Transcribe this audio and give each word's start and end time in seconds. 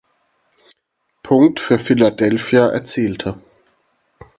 Punkt 1.21 1.59
für 1.59 1.77
Philadelphia 1.77 2.71
erzielte. 2.71 3.39